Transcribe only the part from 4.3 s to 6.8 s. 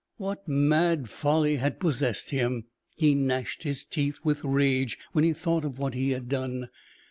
rage when he thought of what he had done.